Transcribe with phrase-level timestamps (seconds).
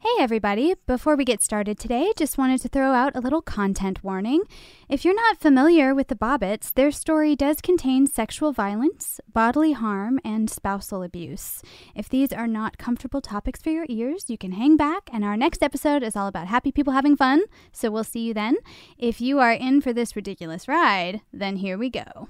[0.00, 4.04] Hey everybody, before we get started today, just wanted to throw out a little content
[4.04, 4.44] warning.
[4.88, 10.20] If you're not familiar with the Bobbitts, their story does contain sexual violence, bodily harm,
[10.24, 11.62] and spousal abuse.
[11.96, 15.36] If these are not comfortable topics for your ears, you can hang back, and our
[15.36, 17.42] next episode is all about happy people having fun,
[17.72, 18.54] so we'll see you then.
[18.98, 22.28] If you are in for this ridiculous ride, then here we go.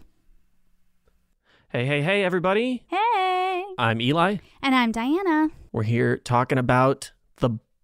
[1.69, 2.85] Hey, hey, hey, everybody.
[2.87, 3.65] Hey!
[3.77, 4.39] I'm Eli.
[4.63, 5.51] And I'm Diana.
[5.71, 7.13] We're here talking about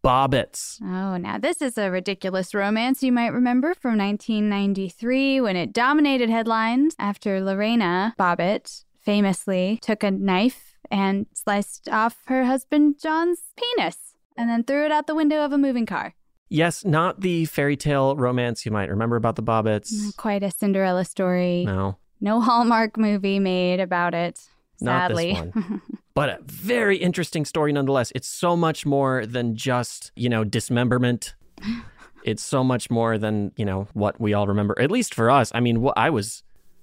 [0.04, 0.80] the Bobbitts.
[0.82, 6.28] Oh, now this is a ridiculous romance you might remember from 1993 when it dominated
[6.30, 14.14] headlines after Lorena Bobbitt famously took a knife and sliced off her husband John's penis
[14.36, 16.14] and then threw it out the window of a moving car.
[16.50, 19.90] Yes, not the fairy tale romance you might remember about the Bobbitts.
[19.92, 21.64] Not quite a Cinderella story.
[21.64, 21.96] No.
[22.20, 24.40] No Hallmark movie made about it.
[24.76, 25.32] Sadly.
[25.32, 25.82] Not this one.
[26.14, 28.12] but a very interesting story nonetheless.
[28.14, 31.34] It's so much more than just, you know, dismemberment.
[32.24, 34.80] it's so much more than, you know, what we all remember.
[34.80, 35.50] At least for us.
[35.54, 36.42] I mean, I was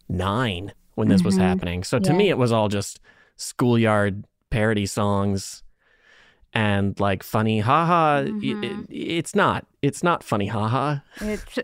[0.10, 1.26] 9 when this mm-hmm.
[1.26, 1.84] was happening.
[1.84, 2.18] So to yeah.
[2.18, 3.00] me it was all just
[3.38, 5.64] schoolyard parody songs
[6.54, 8.64] and like funny haha mm-hmm.
[8.64, 11.60] it, it's not it's not funny haha it's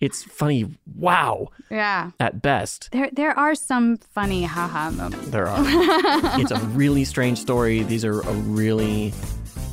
[0.00, 0.78] it's funny.
[0.96, 1.48] Wow.
[1.70, 2.10] Yeah.
[2.20, 2.88] At best.
[2.92, 5.28] There there are some funny haha moments.
[5.28, 5.58] There are.
[6.40, 7.82] It's a really strange story.
[7.82, 9.12] These are a really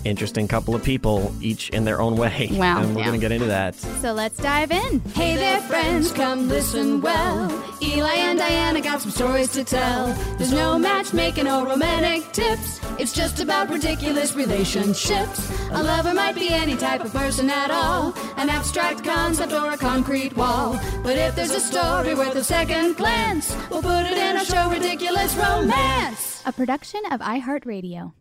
[0.05, 2.49] interesting couple of people, each in their own way.
[2.51, 2.81] Wow.
[2.81, 3.07] And we're yeah.
[3.07, 3.75] going to get into that.
[3.75, 4.99] So let's dive in.
[5.13, 7.51] Hey there, friends, come listen well.
[7.81, 10.13] Eli and Diana got some stories to tell.
[10.37, 12.79] There's no matchmaking or romantic tips.
[12.99, 15.51] It's just about ridiculous relationships.
[15.71, 19.77] A lover might be any type of person at all, an abstract concept or a
[19.77, 20.79] concrete wall.
[21.03, 24.69] But if there's a story worth a second glance, we'll put it in a show,
[24.69, 26.41] Ridiculous Romance.
[26.45, 28.13] A production of iHeartRadio.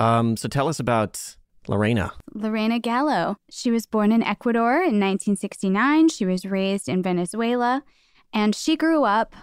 [0.00, 1.36] Um, so tell us about
[1.68, 2.12] Lorena.
[2.34, 3.36] Lorena Gallo.
[3.50, 6.08] She was born in Ecuador in 1969.
[6.08, 7.82] She was raised in Venezuela,
[8.32, 9.34] and she grew up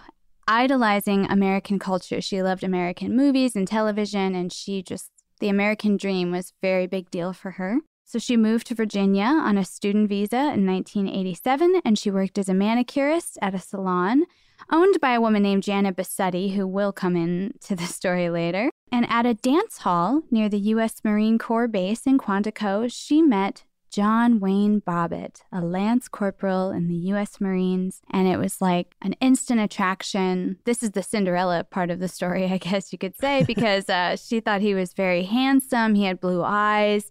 [0.46, 2.20] idolizing American culture.
[2.20, 5.10] She loved American movies and television, and she just,
[5.40, 7.78] the American dream was very big deal for her.
[8.04, 12.48] So she moved to Virginia on a student visa in 1987, and she worked as
[12.48, 14.24] a manicurist at a salon
[14.70, 18.70] owned by a woman named Janet Bassetti, who will come into the story later.
[18.90, 21.00] And at a dance hall near the U.S.
[21.02, 26.94] Marine Corps base in Quantico, she met John Wayne Bobbitt, a lance corporal in the
[26.94, 27.42] U.S.
[27.42, 28.00] Marines.
[28.10, 30.56] And it was like an instant attraction.
[30.64, 34.16] This is the Cinderella part of the story, I guess you could say, because uh,
[34.16, 35.94] she thought he was very handsome.
[35.94, 37.10] He had blue eyes,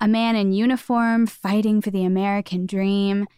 [0.00, 3.28] a man in uniform fighting for the American dream.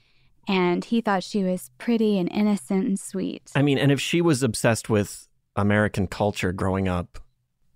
[0.49, 3.50] And he thought she was pretty and innocent and sweet.
[3.55, 7.19] I mean, and if she was obsessed with American culture growing up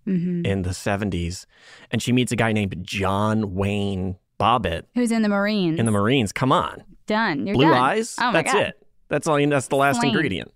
[0.07, 0.45] Mhm.
[0.47, 1.47] in the 70s,
[1.91, 5.79] and she meets a guy named John Wayne Bobbitt Who's in the Marines?
[5.79, 6.83] in the Marines, come on.
[7.07, 7.47] Done.
[7.47, 7.75] You're Blue done.
[7.75, 8.17] eyes?
[8.21, 8.63] Oh that's God.
[8.63, 8.87] it.
[9.09, 10.11] That's all you that's the last Plain.
[10.15, 10.51] ingredient.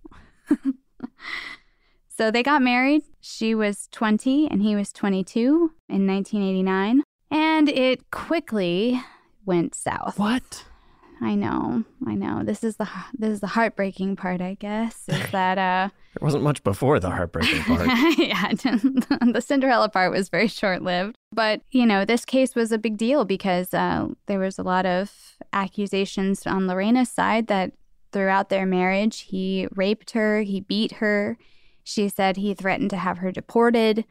[2.08, 3.02] So they got married.
[3.20, 7.02] She was 20 and he was 22 in 1989.
[7.30, 8.98] And it quickly
[9.44, 10.18] went south.
[10.18, 10.64] What?
[11.20, 11.84] I know.
[12.06, 12.42] I know.
[12.44, 15.04] This is the this is the heartbreaking part, I guess.
[15.08, 17.86] Is that uh There wasn't much before the heartbreaking part.
[18.18, 21.16] yeah, the Cinderella part was very short lived.
[21.32, 24.86] But, you know, this case was a big deal because uh, there was a lot
[24.86, 25.10] of
[25.52, 27.72] accusations on Lorena's side that
[28.12, 31.36] throughout their marriage, he raped her, he beat her.
[31.84, 34.04] She said he threatened to have her deported,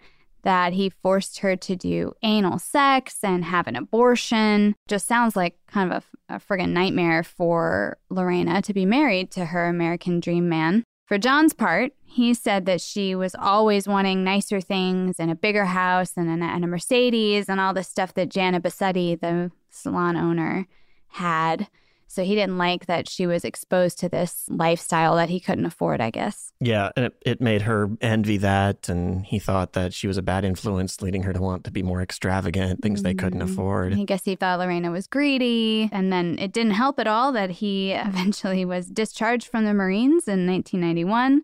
[0.46, 4.76] that he forced her to do anal sex and have an abortion.
[4.88, 9.46] Just sounds like kind of a, a friggin' nightmare for Lorena to be married to
[9.46, 10.84] her American dream man.
[11.08, 15.66] For John's part, he said that she was always wanting nicer things and a bigger
[15.66, 20.16] house and, an, and a Mercedes and all the stuff that Jana Bassetti, the salon
[20.16, 20.68] owner,
[21.10, 21.68] had.
[22.16, 26.00] So he didn't like that she was exposed to this lifestyle that he couldn't afford,
[26.00, 26.54] I guess.
[26.62, 30.22] Yeah, and it, it made her envy that, and he thought that she was a
[30.22, 33.52] bad influence, leading her to want to be more extravagant, things they couldn't mm-hmm.
[33.52, 33.94] afford.
[33.96, 35.90] I guess he thought Lorena was greedy.
[35.92, 40.26] And then it didn't help at all that he eventually was discharged from the Marines
[40.26, 41.44] in 1991,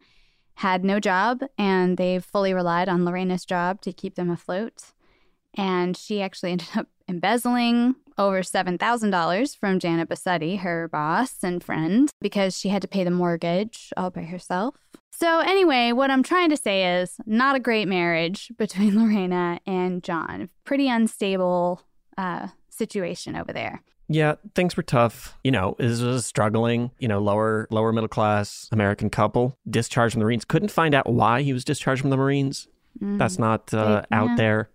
[0.54, 4.94] had no job, and they fully relied on Lorena's job to keep them afloat.
[5.54, 7.96] And she actually ended up embezzling
[8.28, 13.12] over $7,000 from Janet Bassetti, her boss and friend, because she had to pay the
[13.12, 14.76] mortgage all by herself.
[15.12, 20.04] So, anyway, what I'm trying to say is not a great marriage between Lorena and
[20.04, 20.50] John.
[20.64, 21.84] Pretty unstable
[22.18, 23.84] uh, situation over there.
[24.08, 25.38] Yeah, things were tough.
[25.44, 30.14] You know, this was a struggling, you know, lower lower middle class American couple discharged
[30.14, 30.44] from the Marines.
[30.44, 32.68] Couldn't find out why he was discharged from the Marines.
[33.00, 34.70] That's not uh, out there.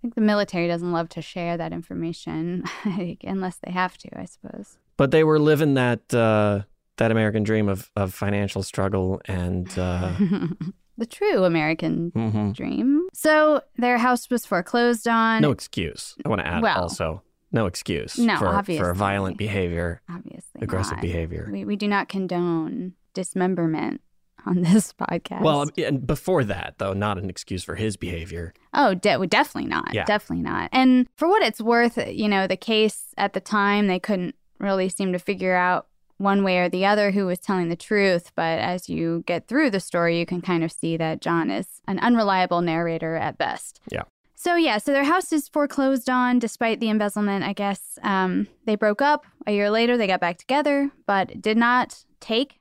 [0.00, 2.64] I think the military doesn't love to share that information
[3.22, 4.78] unless they have to, I suppose.
[4.96, 6.62] But they were living that uh,
[6.96, 10.12] that American dream of of financial struggle and uh,
[10.96, 12.54] the true American mhm.
[12.54, 13.08] dream.
[13.12, 15.42] So their house was foreclosed on.
[15.42, 16.16] no excuse.
[16.24, 20.60] I want to add Well- also no excuse No, for, for violent behavior, Obviously.
[20.62, 21.02] aggressive not.
[21.02, 21.48] behavior.
[21.52, 24.00] We, we do not condone dismemberment
[24.46, 25.42] on this podcast.
[25.42, 28.54] Well, and before that, though, not an excuse for his behavior.
[28.74, 29.92] Oh, de- definitely not.
[29.92, 30.04] Yeah.
[30.04, 30.68] Definitely not.
[30.72, 34.88] And for what it's worth, you know, the case at the time, they couldn't really
[34.88, 35.86] seem to figure out
[36.18, 38.30] one way or the other who was telling the truth.
[38.36, 41.80] But as you get through the story, you can kind of see that John is
[41.88, 43.80] an unreliable narrator at best.
[43.90, 44.02] Yeah.
[44.34, 47.98] So, yeah, so their house is foreclosed on despite the embezzlement, I guess.
[48.02, 49.26] Um, they broke up.
[49.46, 52.59] A year later, they got back together, but did not take.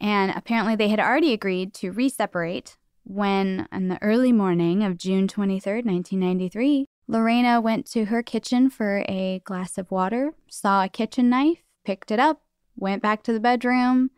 [0.00, 5.26] And apparently, they had already agreed to re-separate when, in the early morning of June
[5.26, 11.28] 23rd, 1993, Lorena went to her kitchen for a glass of water, saw a kitchen
[11.28, 12.42] knife, picked it up,
[12.76, 14.10] went back to the bedroom,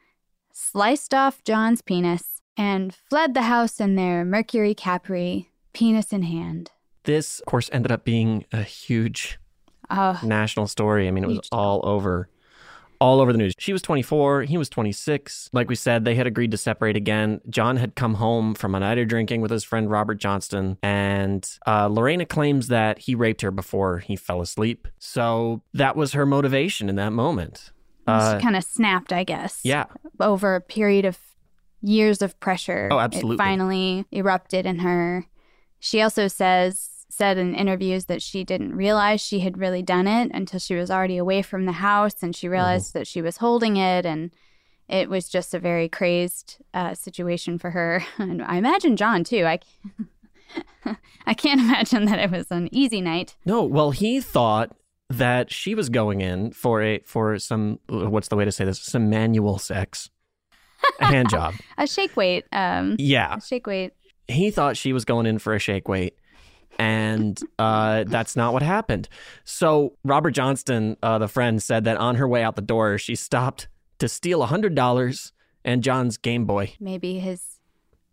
[0.53, 6.71] sliced off John's penis, and fled the house in their Mercury Capri, penis in hand.
[7.05, 9.39] This, of course, ended up being a huge
[9.91, 11.07] Oh, national story.
[11.07, 12.29] I mean, it was all over,
[13.03, 13.53] all over the news.
[13.59, 15.51] She was 24, he was 26.
[15.53, 17.41] Like we said, they had agreed to separate again.
[17.51, 21.49] John had come home from a night of drinking with his friend Robert Johnston, and
[21.67, 24.87] uh, Lorena claims that he raped her before he fell asleep.
[25.01, 27.73] So that was her motivation in that moment.
[28.07, 29.61] Uh, kind of snapped, I guess.
[29.65, 29.87] yeah,
[30.21, 31.19] over a period of
[31.83, 32.89] years of pressure.
[32.93, 33.35] Oh, absolutely.
[33.35, 35.27] It finally erupted in her.
[35.81, 40.31] She also says said in interviews that she didn't realize she had really done it
[40.33, 43.77] until she was already away from the house and she realized that she was holding
[43.77, 44.31] it and
[44.89, 48.03] it was just a very crazed uh, situation for her.
[48.19, 49.45] And i imagine john too.
[49.45, 49.61] I
[51.27, 53.37] i can't imagine that it was an easy night.
[53.45, 54.75] No, well, he thought
[55.11, 58.81] that she was going in for a for some what's the way to say this?
[58.81, 60.09] Some manual sex,
[60.99, 61.55] a hand job.
[61.77, 63.93] a shake weight um Yeah, a shake weight.
[64.29, 66.17] He thought she was going in for a shake weight,
[66.83, 69.09] and uh, that's not what happened.
[69.45, 73.15] So Robert Johnston, uh, the friend, said that on her way out the door, she
[73.15, 73.69] stopped
[74.01, 75.33] to steal hundred dollars
[75.65, 76.75] and John's Game Boy.
[76.81, 77.61] Maybe his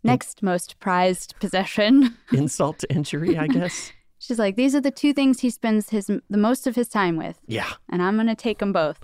[0.04, 2.16] next most prized possession.
[2.32, 3.92] Insult to injury, I guess.
[4.20, 7.18] She's like, these are the two things he spends his the most of his time
[7.18, 7.72] with, yeah.
[7.90, 9.00] and I'm gonna take them both.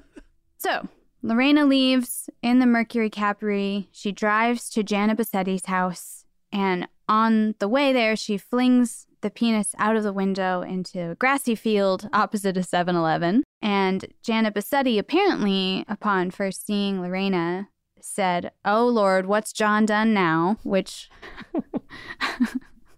[0.58, 0.88] so
[1.22, 3.88] Lorena leaves in the Mercury Capri.
[3.92, 9.74] She drives to Jana Bassetti's house, and on the way there, she flings the penis
[9.78, 13.42] out of the window into a grassy field opposite a 7 Eleven.
[13.62, 17.68] And Jana Bassetti, apparently, upon first seeing Lorena,
[18.00, 20.58] said, Oh Lord, what's John done now?
[20.62, 21.08] Which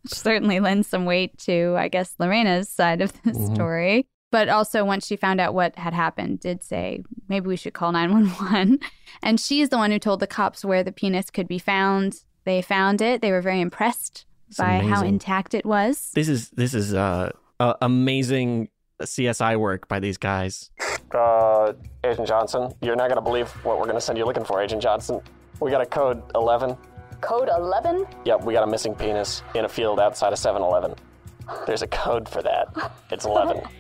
[0.07, 3.55] certainly lends some weight to, I guess, Lorena's side of the Mhm.
[3.55, 4.07] story.
[4.31, 7.93] But also, once she found out what had happened, did say, maybe we should call
[7.93, 8.81] 911.
[9.23, 12.25] And she's the one who told the cops where the penis could be found.
[12.49, 13.21] They found it.
[13.21, 16.11] They were very impressed It's by how intact it was.
[16.15, 18.71] This is this is uh, uh amazing
[19.03, 20.71] CSI work by these guys.
[21.15, 21.75] Uh,
[22.05, 25.21] Agent Johnson, you're not gonna believe what we're gonna send you looking for, Agent Johnson.
[25.61, 26.75] We got a code 11.
[27.21, 28.07] Code 11?
[28.25, 30.95] Yep, we got a missing penis in a field outside of 7 Eleven.
[31.67, 32.69] There's a code for that.
[33.11, 33.61] It's 11.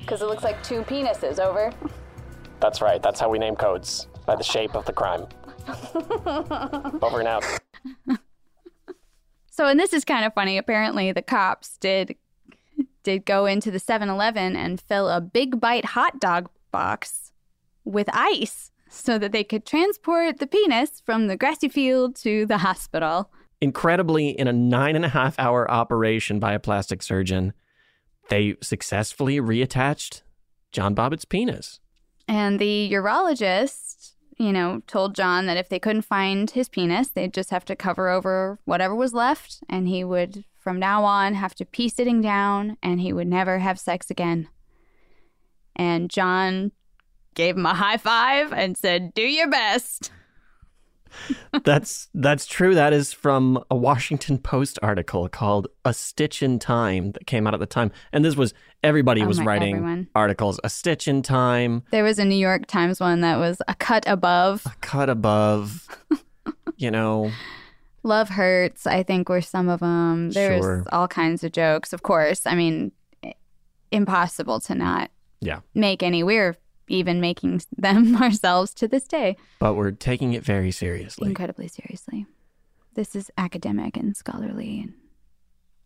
[0.00, 1.72] Because it looks like two penises, over.
[2.60, 5.26] That's right, that's how we name codes by the shape of the crime.
[7.02, 7.42] Over and out.
[9.54, 10.58] So, and this is kind of funny.
[10.58, 12.16] Apparently, the cops did
[13.04, 17.30] did go into the 7-Eleven and fill a big bite hot dog box
[17.84, 22.58] with ice so that they could transport the penis from the grassy field to the
[22.58, 23.30] hospital.
[23.60, 27.52] Incredibly, in a nine and a half hour operation by a plastic surgeon,
[28.30, 30.22] they successfully reattached
[30.72, 31.78] John Bobbitt's penis.
[32.26, 37.34] And the urologist, you know, told John that if they couldn't find his penis, they'd
[37.34, 41.54] just have to cover over whatever was left, and he would, from now on, have
[41.56, 44.48] to pee sitting down, and he would never have sex again.
[45.76, 46.72] And John
[47.34, 50.10] gave him a high five and said, Do your best.
[51.64, 52.74] That's that's true.
[52.74, 57.54] That is from a Washington Post article called "A Stitch in Time" that came out
[57.54, 58.52] at the time, and this was
[58.82, 60.08] everybody Oh was my- writing everyone.
[60.14, 60.58] articles.
[60.64, 64.04] "A Stitch in Time," There was a New York Times one that was a cut
[64.06, 64.66] above.
[64.66, 65.88] A cut above.
[66.76, 67.30] you know,
[68.02, 70.30] Love hurts, I think, were some of them.
[70.30, 70.84] There's Sure.
[70.92, 72.46] all kinds of jokes, of course.
[72.46, 72.92] I mean,
[73.90, 75.60] impossible to not yeah.
[75.74, 76.22] make any.
[76.22, 76.56] We're
[76.88, 79.36] even making them ourselves to this day.
[79.58, 81.28] But we're taking it very seriously.
[81.28, 82.26] Incredibly seriously.
[82.94, 84.94] This is academic and scholarly and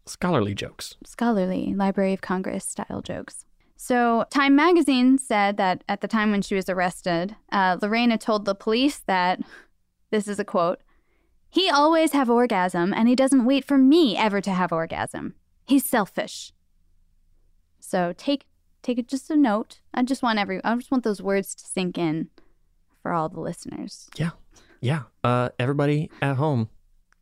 [0.07, 0.95] Scholarly jokes.
[1.05, 3.45] scholarly Library of Congress style jokes.
[3.77, 8.45] So, Time magazine said that at the time when she was arrested, uh, Lorena told
[8.45, 9.41] the police that
[10.11, 10.81] this is a quote
[11.51, 15.35] he always have orgasm and he doesn't wait for me ever to have orgasm.
[15.67, 16.53] He's selfish.
[17.81, 18.45] So, take
[18.83, 19.81] take it just a note.
[19.95, 22.29] I just want every I just want those words to sink in
[23.03, 24.09] for all the listeners.
[24.17, 24.31] Yeah.
[24.81, 25.03] Yeah.
[25.25, 26.69] Uh, everybody at home,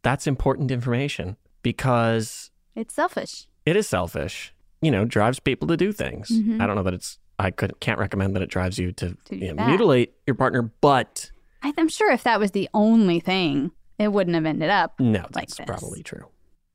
[0.03, 3.47] that's important information because It's selfish.
[3.65, 4.53] it is selfish.
[4.83, 6.29] You know, drives people to do things.
[6.31, 6.61] Mhm.
[6.61, 7.19] I don't know that it's.
[7.39, 10.63] I could can't recommend that it drives you to, To you know, mutilate your partner,
[10.81, 11.31] but
[11.63, 14.99] I, I'm sure if that was the only thing, it wouldn't have ended up.
[14.99, 15.67] no, like that's this.
[15.67, 16.27] probably true.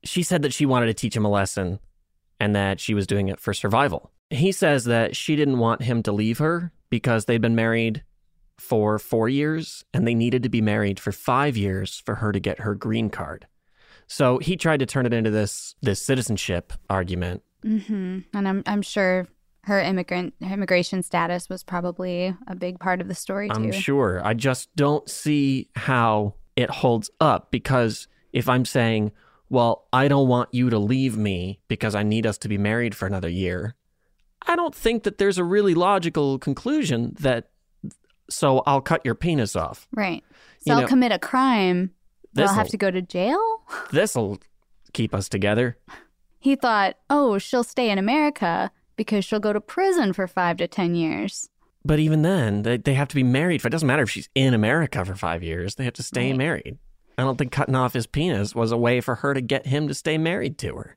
[0.04, 1.80] She said that she wanted to teach him a lesson,
[2.38, 4.11] and that she was doing it for survival.
[4.32, 8.02] He says that she didn't want him to leave her because they'd been married
[8.58, 12.40] for four years, and they needed to be married for five years for her to
[12.40, 13.46] get her green card.
[14.06, 17.42] So he tried to turn it into this this citizenship argument.
[17.62, 19.26] hmm And I'm I'm sure
[19.64, 23.54] her immigrant her immigration status was probably a big part of the story too.
[23.54, 24.20] I'm sure.
[24.24, 29.12] I just don't see how it holds up because if I'm saying,
[29.48, 32.94] well, I don't want you to leave me because I need us to be married
[32.94, 33.74] for another year,
[34.46, 37.48] I don't think that there's a really logical conclusion that
[38.30, 39.86] so I'll cut your penis off.
[39.94, 40.24] Right.
[40.60, 41.90] So You I'll know, commit a crime.
[42.34, 43.40] But I'll have to go to jail.
[43.92, 44.38] This'll
[44.94, 45.76] keep us together.
[46.38, 50.66] He thought, oh, she'll stay in America because she'll go to prison for five to
[50.66, 51.50] ten years.
[51.84, 53.60] But even then, they, they have to be married.
[53.60, 56.28] For, it doesn't matter if she's in America for five years, they have to stay
[56.30, 56.36] Right.
[56.38, 56.78] married.
[57.18, 59.88] I don't think cutting off his penis was a way for her to get him
[59.88, 60.96] to stay married to her.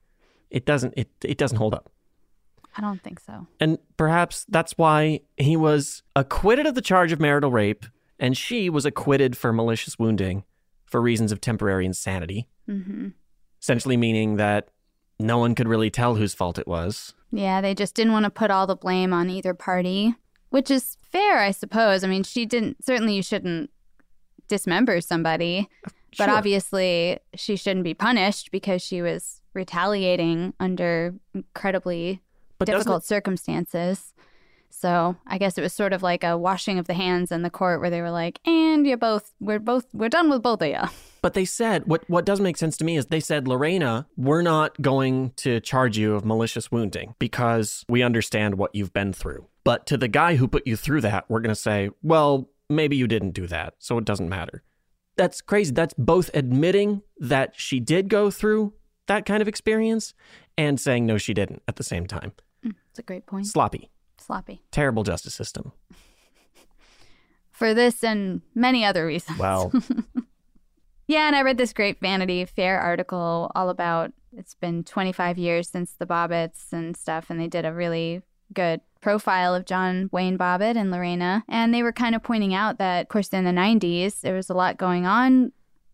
[0.49, 1.89] It doesn't it, it doesn't hold up.
[2.77, 3.47] I don't think so.
[3.59, 7.85] And perhaps that's why he was acquitted of the charge of marital rape
[8.19, 10.43] and she was acquitted for malicious wounding
[10.85, 13.09] for reasons of temporary insanity, hmm
[13.61, 14.67] essentially meaning that
[15.19, 17.15] no one could really tell whose fault it was.
[17.31, 20.13] Yeah, they just didn't want to put all the blame on either party,
[20.49, 22.03] which is fair, I suppose.
[22.03, 22.85] I mean, she didn't.
[22.85, 23.71] Certainly, you shouldn't
[24.47, 25.67] dismember somebody,
[26.15, 32.21] but obviously, she shouldn't be punished because she was retaliating under incredibly
[32.57, 34.13] But difficult it- circumstances.
[34.69, 37.49] So I guess it was sort of like a washing of the hands in the
[37.49, 40.67] court where they were like, and you both, we're both, we're done with both of
[40.67, 40.81] you.
[41.21, 44.43] But they said what what does make sense to me is they said Lorena, we're
[44.43, 49.47] not going to charge you of malicious wounding because we understand what you've been through.
[49.63, 52.95] But to the guy who put you through that, we're going to say, well, maybe
[52.95, 54.61] you didn't do that, so it doesn't matter.
[55.17, 55.71] That's crazy.
[55.71, 58.73] That's both admitting that she did go through
[59.07, 60.13] that kind of experience
[60.57, 62.33] and saying no she didn't at the same time.
[62.89, 63.47] It's a great point.
[63.47, 63.89] Sloppy.
[64.17, 64.61] Sloppy.
[64.71, 65.71] Terrible justice system.
[67.51, 69.39] For this and many other reasons.
[69.39, 69.71] Well,
[71.07, 75.69] Yeah, and I read this great Vanity Fair article all about it's been 25 years
[75.69, 78.21] since the Bobbitts and stuff, and they did a really
[78.53, 81.43] good profile of John Wayne Bobbitt and Lorena.
[81.47, 84.49] And they were kind of pointing out that, of course, in the 90s, there was
[84.49, 85.51] a lot going on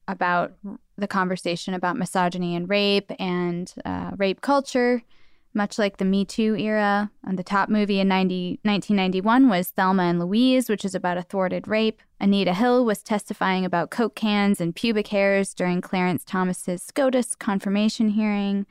[0.07, 0.53] about
[0.97, 5.03] the conversation about misogyny and rape and uh, rape culture.
[5.53, 10.03] Much like the Me Too era, and the top movie in 90, 1991 was Thelma
[10.03, 12.01] and Louise, which is about a thwarted rape.
[12.21, 18.09] Anita Hill was testifying about coke cans and pubic hairs during Clarence Thomas's SCOTUS confirmation
[18.09, 18.65] hearing.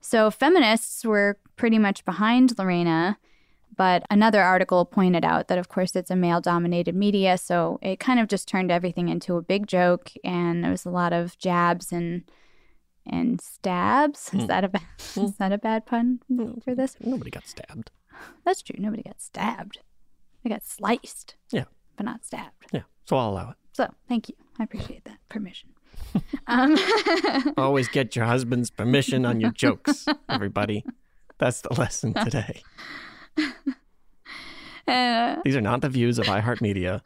[0.00, 3.18] So feminists were pretty much behind Lorena,
[3.76, 8.00] but another article pointed out that, of course, it's a male dominated media, so it
[8.00, 11.36] kind of just turned everything into a big joke, and there was a lot of
[11.38, 12.22] jabs and
[13.06, 14.30] and stabs.
[14.34, 14.46] Is Hmm.
[14.46, 14.82] that a bad,
[15.16, 16.20] is that a bad pun
[16.64, 16.96] for this?
[17.00, 17.90] Nobody got stabbed.
[18.44, 18.76] That's true.
[18.78, 19.78] Nobody got stabbed.
[20.42, 21.64] They got sliced, Yeah.
[21.96, 22.66] but not stabbed.
[22.72, 22.82] Yeah.
[23.04, 23.56] So I'll allow it.
[23.72, 24.34] So thank you.
[24.58, 25.70] I appreciate that permission.
[26.46, 26.76] um,
[27.56, 30.84] Always get your husband's permission on your jokes, everybody.
[31.38, 32.62] That's the lesson today.
[34.88, 37.02] uh, These are not the views of iHeartMedia.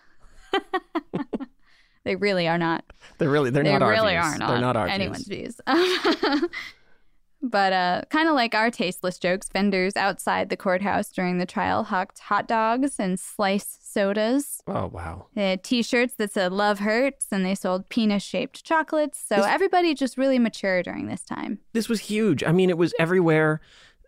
[2.05, 2.85] They really are not.
[3.19, 4.25] They're really they're they not our really views.
[4.25, 4.49] are not.
[4.49, 5.61] They're not our anyone's views.
[5.67, 6.45] views.
[7.43, 11.85] but uh, kind of like our tasteless jokes, vendors outside the courthouse during the trial
[11.85, 14.63] hawked hot dogs and sliced sodas.
[14.67, 15.27] Oh wow.
[15.35, 19.23] They had T-shirts that said "Love Hurts," and they sold penis-shaped chocolates.
[19.27, 21.59] So everybody just really mature during this time.
[21.73, 22.45] This was huge.
[22.45, 23.61] I mean, it was everywhere.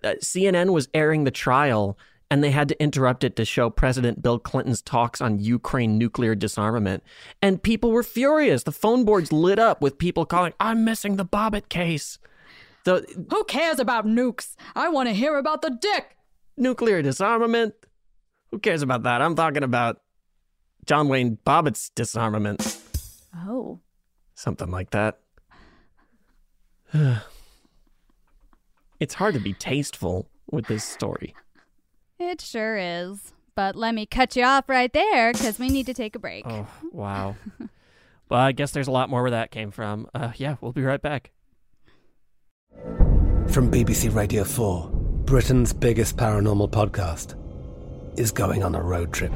[0.04, 1.96] Uh, CNN was airing the trial,
[2.32, 6.34] and they had to interrupt it to show President Bill Clinton's talks on Ukraine nuclear
[6.34, 7.02] disarmament.
[7.42, 8.62] And people were furious.
[8.62, 12.18] The phone boards lit up with people calling, "I'm missing the Bobbitt case."
[12.86, 14.56] Who cares about nukes?
[14.74, 16.16] I want to hear about the dick.
[16.56, 17.74] nuclear disarmament.
[18.50, 19.20] Who cares about that?
[19.20, 20.00] I'm talking about
[20.86, 22.78] John Wayne Bobbitt's disarmament.
[23.34, 23.80] Oh.
[24.34, 25.20] Something like that.
[29.00, 31.34] it's hard to be tasteful with this story.
[32.22, 33.32] It sure is.
[33.56, 36.44] But let me cut you off right there because we need to take a break.
[36.46, 37.34] Oh, wow.
[38.28, 40.06] well, I guess there's a lot more where that came from.
[40.14, 41.32] Uh, yeah, we'll be right back.
[43.48, 44.88] From BBC Radio 4,
[45.24, 47.36] Britain's biggest paranormal podcast
[48.18, 49.32] is going on a road trip.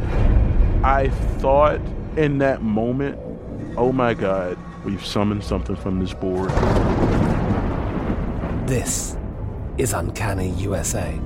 [0.84, 1.80] I thought
[2.16, 3.18] in that moment,
[3.76, 6.50] oh my God, we've summoned something from this board.
[8.68, 9.16] This
[9.76, 11.20] is Uncanny USA.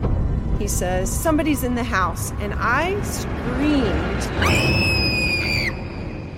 [0.60, 2.32] He says, Somebody's in the house.
[2.32, 4.20] And I screamed.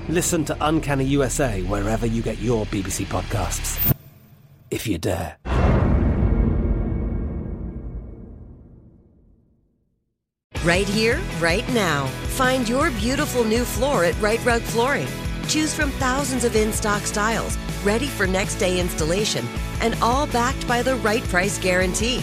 [0.08, 3.94] Listen to Uncanny USA wherever you get your BBC podcasts,
[4.70, 5.36] if you dare.
[10.64, 12.06] Right here, right now.
[12.36, 15.08] Find your beautiful new floor at Right Rug Flooring.
[15.48, 19.44] Choose from thousands of in stock styles, ready for next day installation,
[19.80, 22.22] and all backed by the right price guarantee.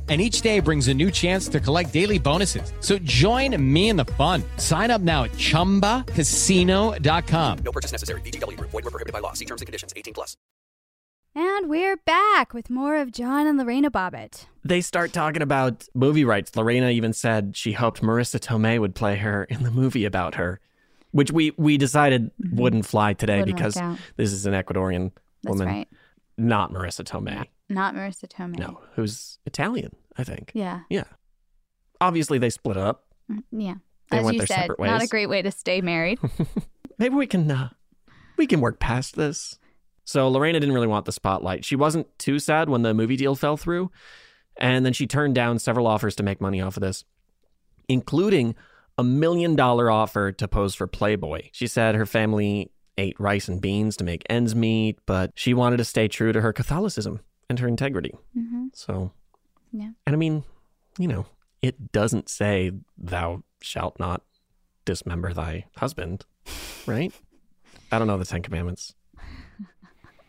[0.11, 2.73] And each day brings a new chance to collect daily bonuses.
[2.81, 4.43] So join me in the fun.
[4.57, 7.57] Sign up now at chumbacasino.com.
[7.63, 8.19] No purchase necessary.
[8.19, 8.71] VGW Group.
[8.71, 9.31] Void were prohibited by law.
[9.31, 9.93] See terms and conditions.
[9.95, 10.35] 18 plus.
[11.33, 14.47] And we're back with more of John and Lorena Bobbitt.
[14.65, 16.53] They start talking about movie rights.
[16.57, 20.59] Lorena even said she hoped Marisa Tomei would play her in the movie about her,
[21.11, 22.57] which we we decided mm-hmm.
[22.57, 23.75] wouldn't fly today Wouldn't because
[24.17, 25.87] this is an Ecuadorian That's woman, right.
[26.37, 27.45] not Marisa Tomei.
[27.69, 28.59] Not Marisa Tomei.
[28.59, 30.51] No, who's Italian, I think.
[30.53, 30.81] Yeah.
[30.89, 31.03] Yeah.
[31.99, 33.05] Obviously, they split up.
[33.31, 33.75] Mm, Yeah.
[34.09, 36.19] They As went you their said, separate not a great way to stay married.
[36.97, 37.69] Maybe we can uh,
[38.37, 39.57] we can work past this.
[40.03, 41.63] So Lorena didn't really want the spotlight.
[41.63, 43.89] She wasn't too sad when the movie deal fell through,
[44.57, 47.05] and then she turned down several offers to make money off of this,
[47.87, 48.55] including
[48.97, 51.43] a million dollar offer to pose for Playboy.
[51.53, 55.77] She said her family ate rice and beans to make ends meet, but she wanted
[55.77, 58.13] to stay true to her Catholicism and her integrity.
[58.33, 59.11] hmm So,
[59.71, 59.91] Yeah.
[60.05, 60.43] and I mean,
[60.97, 61.25] you know,
[61.61, 64.23] it doesn't say thou shalt not
[64.85, 66.25] dismember thy husband,
[66.85, 67.13] right?
[67.91, 68.95] I don't know the Ten Commandments.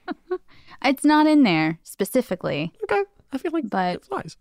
[0.85, 2.73] It's not in there specifically.
[2.85, 3.03] Okay.
[3.33, 4.37] I feel like but it flies.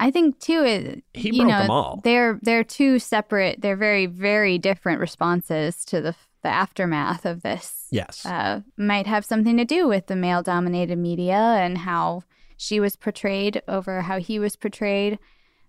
[0.00, 2.00] I think too it He you broke know, 'em all.
[2.02, 7.86] They're they're two separate they're very, very different responses to the the aftermath of this.
[7.92, 8.26] Yes.
[8.26, 12.24] Uh, might have something to do with the male dominated media and how
[12.62, 15.18] she was portrayed over how he was portrayed.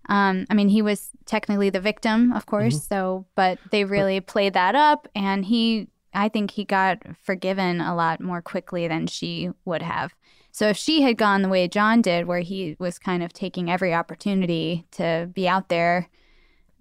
[0.10, 2.76] Um, I mean, he was technically the victim, of course.
[2.76, 2.94] Mm-hmm.
[2.94, 7.96] So, but they really played that up, and he, I think, he got forgiven a
[7.96, 10.14] lot more quickly than she would have.
[10.52, 13.72] So, if she had gone the way John did, where he was kind of taking
[13.72, 16.10] every opportunity to be out there,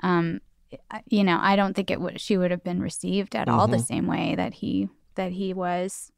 [0.03, 0.41] um,
[1.09, 2.21] you know, I don't think it would.
[2.21, 3.87] She would have been received at all the Mhm.
[3.87, 6.11] same way that he that he was.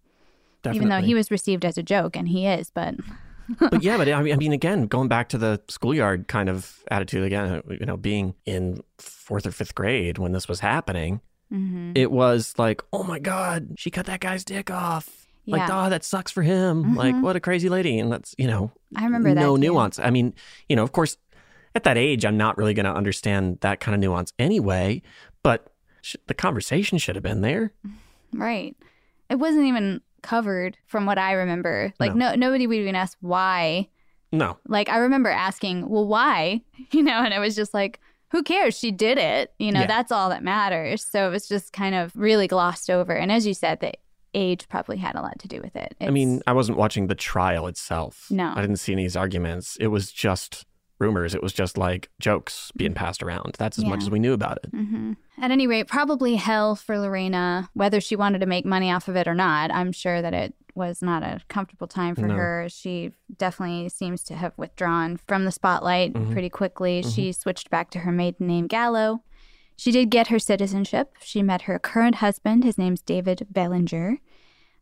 [0.73, 2.95] Even though he was received as a joke, and he is, but
[3.59, 6.83] but yeah, but I mean, I mean, again, going back to the schoolyard kind of
[6.91, 11.21] attitude again, you know, being in fourth or fifth grade when this was happening,
[11.53, 11.93] Mhm.
[11.97, 15.27] it was like, oh my God, she cut that guy's dick off.
[15.47, 15.87] Like, Yeah.
[15.87, 16.95] oh, that sucks for him.
[16.95, 17.21] Like, Mhm.
[17.21, 17.99] what a crazy lady.
[17.99, 19.99] And that's, you know, I remember that no nuance.
[19.99, 20.33] I mean,
[20.71, 21.19] you know, of course,
[21.75, 25.03] at that age, I'm not really going to understand that kind of nuance anyway,
[25.43, 27.75] but sh- the conversation should have been there.
[28.33, 28.75] Right.
[29.29, 31.93] It wasn't even covered from what I remember.
[32.01, 33.89] Like no, nobody would even ask why.
[34.33, 34.59] No.
[34.67, 38.01] Like I remember asking, "Well, why?" You know, and it was just like,
[38.33, 38.77] "Who cares?
[38.77, 39.87] She did it." You know, Yeah.
[39.87, 41.05] that's all that matters.
[41.05, 43.13] So it was just kind of really glossed over.
[43.13, 43.93] And as you said, the
[44.37, 45.95] age probably had a lot to do with it.
[46.01, 48.27] I mean, I wasn't watching the trial itself.
[48.31, 48.53] No.
[48.57, 49.77] I didn't see any of these arguments.
[49.79, 50.67] It was just
[50.99, 51.35] rumors.
[51.35, 53.57] It was just like jokes being passed around.
[53.59, 54.71] That's as much as we knew about it.
[54.71, 59.09] hmm At any rate, probably hell for Lorena, whether she wanted to make money off
[59.09, 59.71] of it or not.
[59.73, 62.35] I'm sure that it was not a comfortable time for No.
[62.35, 62.67] her.
[62.69, 66.33] She definitely seems to have withdrawn from the spotlight Mhm.
[66.33, 67.03] pretty quickly.
[67.03, 67.15] Mhm.
[67.15, 69.23] She switched back to her maiden name, Gallo.
[69.77, 71.17] She did get her citizenship.
[71.21, 74.19] She met her current husband, his name's David Bellinger,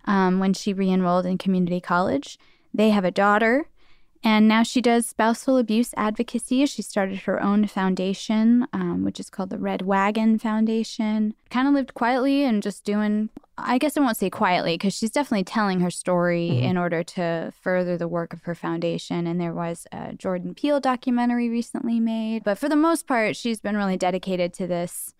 [0.05, 2.38] um, when she re enrolled in community college.
[2.75, 3.66] They have a daughter.
[4.25, 6.65] And now she does spousal abuse advocacy.
[6.67, 11.35] She started her own foundation, um, which is called the Red Wagon Foundation.
[11.51, 15.11] Kind of lived quietly and just doing, I guess I won't say quietly, because she's
[15.11, 16.63] definitely telling her story Mhm.
[16.63, 19.27] in order to further the work of her foundation.
[19.27, 22.45] And there was a Jordan Peele documentary recently made.
[22.45, 25.15] But for the most part, she's been really dedicated to this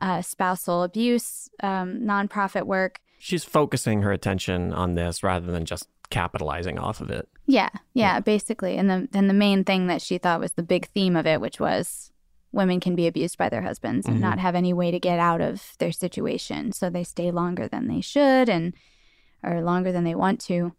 [0.00, 3.00] uh, spousal abuse um, nonprofit work.
[3.20, 7.28] She's focusing her attention on this rather than just capitalizing off of it.
[7.46, 8.76] Yeah, yeah, basically.
[8.76, 11.40] And the and the main thing that she thought was the big theme of it,
[11.40, 12.12] which was
[12.52, 14.20] women can be abused by their husbands and Mhm.
[14.20, 16.70] not have any way to get out of their situation.
[16.70, 18.74] So they stay longer than they should and
[19.42, 20.72] or longer than they want to.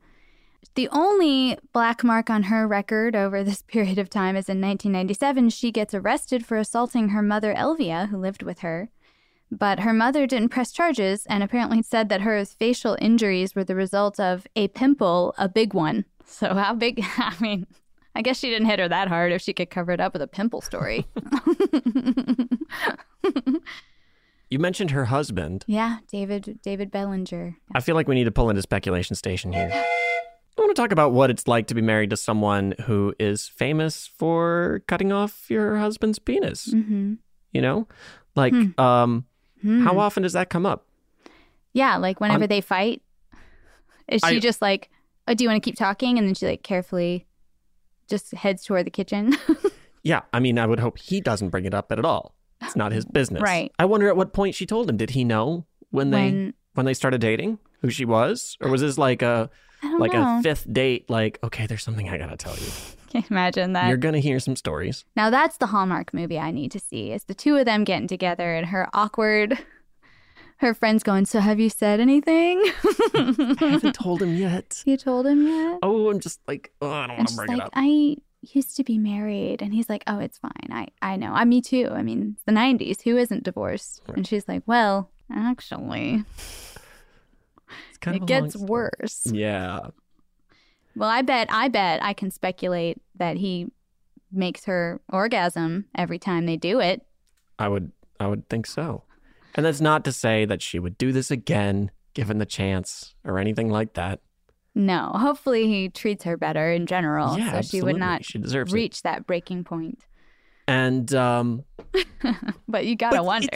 [0.75, 5.49] The only black mark on her record over this period of time is in 1997.
[5.49, 8.89] She gets arrested for assaulting her mother, Elvia, who lived with her.
[9.57, 13.75] But her mother didn't press charges and apparently said that her facial injuries were the
[13.75, 16.05] result of a pimple, a big one.
[16.25, 17.03] So, how big?
[17.17, 17.67] I mean,
[18.15, 20.21] I guess she didn't hit her that hard if she could cover it up with
[20.21, 21.05] a pimple story.
[24.49, 25.65] You mentioned her husband.
[25.65, 27.57] yeah, David David Bellinger.
[27.73, 29.71] I feel like we need to pull into speculation station here.
[29.73, 33.47] I want to talk about what it's like to be married to someone who is
[33.47, 36.67] famous for cutting off your husband's penis.
[36.71, 37.15] Mm-hmm.
[37.51, 37.87] You know,
[38.35, 39.25] like, um,
[39.63, 39.99] how hmm.
[39.99, 40.85] often does that come up?
[41.73, 43.01] Yeah, like whenever On- they fight,
[44.07, 44.89] is she I- just like,
[45.27, 47.25] "Oh, do you want to keep talking?" And then she like carefully
[48.07, 49.35] just heads toward the kitchen.
[50.03, 52.35] Yeah, I mean, I would hope he doesn't bring it up at all.
[52.61, 53.41] It's not his business.
[53.41, 53.71] Right.
[53.79, 54.97] I wonder at what point she told him.
[54.97, 58.81] Did he know when they When- when they started dating who she was, or was
[58.81, 59.49] this like a
[59.99, 60.39] like know.
[60.39, 61.09] a fifth date?
[61.09, 62.67] Like, okay, there's something I gotta tell you.
[63.13, 63.87] Can't imagine that.
[63.87, 65.05] You're gonna hear some stories.
[65.15, 67.11] Now that's the Hallmark movie I need to see.
[67.11, 69.59] Is the two of them getting together and her awkward
[70.57, 72.61] her friends going, So have you said anything?
[73.15, 74.83] I haven't told him yet.
[74.93, 75.79] You told him yet?
[75.83, 77.71] Oh, I'm just like, oh, I don't want to bring like, it up.
[77.75, 80.69] I used to be married and he's like, Oh, it's fine.
[80.71, 81.31] I, I know.
[81.31, 81.89] I me too.
[81.91, 83.01] I mean, it's the nineties.
[83.01, 84.01] Who isn't divorced?
[84.07, 86.23] And she's like, Well, actually
[87.89, 89.23] It's kind it gets worse.
[89.25, 89.89] Yeah.
[90.95, 93.67] Well, I bet I bet I can speculate that he
[94.31, 97.01] makes her orgasm every time they do it.
[97.59, 99.03] I would I would think so.
[99.55, 103.37] And that's not to say that she would do this again given the chance or
[103.39, 104.19] anything like that.
[104.75, 108.71] No, hopefully he treats her better in general, Yeah, so she would not She deserves
[108.73, 108.75] it.
[108.75, 109.99] reach that breaking point.
[110.67, 111.63] And um
[112.67, 113.49] But you gotta wonder,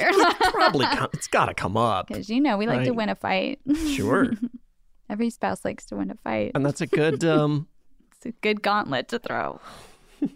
[0.52, 2.08] probably come, it's got to come up.
[2.10, 3.60] because you know we like to win a fight.
[3.96, 4.32] Sure.
[5.10, 6.52] Every spouse likes to win a fight.
[6.56, 7.68] And that's a good um
[8.16, 9.60] It's a good gauntlet to throw.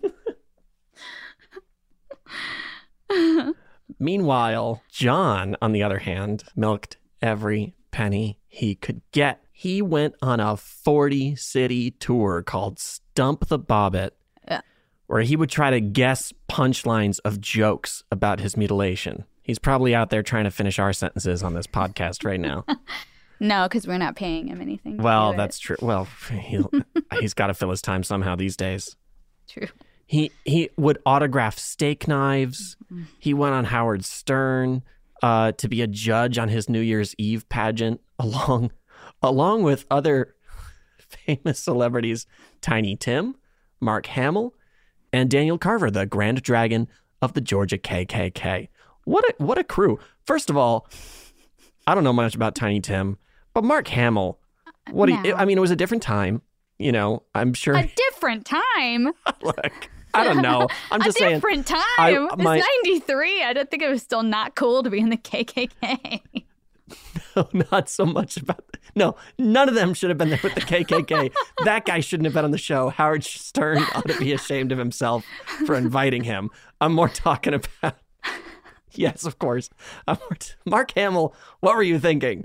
[3.99, 9.43] Meanwhile, John, on the other hand, milked every penny he could get.
[9.51, 14.11] He went on a 40 city tour called Stump the Bobbitt,
[14.47, 14.61] Yeah.
[15.07, 19.25] where he would try to guess punchlines of jokes about his mutilation.
[19.43, 22.65] He's probably out there trying to finish our sentences on this podcast right now.
[23.41, 24.97] No, because we're not paying him anything.
[24.97, 25.75] well, that's true.
[25.81, 26.69] Well, he'll,
[27.19, 28.95] he's got to fill his time somehow these days.
[29.47, 29.67] true.
[30.05, 32.77] He he would autograph steak knives.
[33.17, 34.83] He went on Howard Stern
[35.23, 38.71] uh, to be a judge on his New Year's Eve pageant, along
[39.23, 40.35] along with other
[40.99, 42.27] famous celebrities,
[42.61, 43.35] Tiny Tim,
[43.79, 44.53] Mark Hamill,
[45.11, 46.87] and Daniel Carver, the Grand Dragon
[47.21, 48.67] of the Georgia KKK.
[49.05, 49.97] What a what a crew!
[50.25, 50.87] First of all,
[51.87, 53.17] I don't know much about Tiny Tim,
[53.53, 54.39] but Mark Hamill.
[54.67, 56.41] Uh, what do you, I mean, it was a different time.
[56.79, 57.75] You know, I'm sure.
[57.75, 59.05] A different time.
[59.43, 60.67] Look, I don't know.
[60.91, 61.37] I'm just saying.
[61.37, 61.63] a saying.
[61.63, 61.79] different time.
[61.99, 63.43] I- my- it's 93.
[63.43, 66.21] I don't think it was still not cool to be in the KKK.
[67.33, 68.65] No, not so much about.
[68.93, 71.31] No, none of them should have been there with the KKK.
[71.63, 72.89] that guy shouldn't have been on the show.
[72.89, 75.23] Howard Stern ought to be ashamed of himself
[75.65, 76.49] for inviting him.
[76.81, 77.95] I'm more talking about.
[78.95, 79.69] Yes, of course.
[80.39, 81.33] T- Mark Hamill.
[81.59, 82.43] What were you thinking?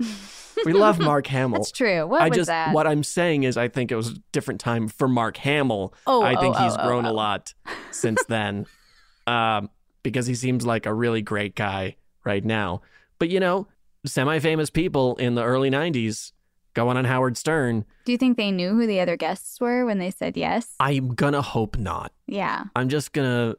[0.65, 1.59] We love Mark Hamill.
[1.59, 2.07] That's true.
[2.07, 2.73] What I was just that?
[2.73, 5.93] what I'm saying is I think it was a different time for Mark Hamill.
[6.05, 7.15] Oh, I think oh, he's oh, grown oh, a oh.
[7.15, 7.53] lot
[7.91, 8.65] since then.
[9.27, 9.69] um,
[10.03, 12.81] because he seems like a really great guy right now.
[13.19, 13.67] But you know,
[14.05, 16.31] semi-famous people in the early 90s
[16.73, 17.85] going on Howard Stern.
[18.05, 20.75] Do you think they knew who the other guests were when they said yes?
[20.79, 22.13] I'm gonna hope not.
[22.27, 22.65] Yeah.
[22.75, 23.55] I'm just gonna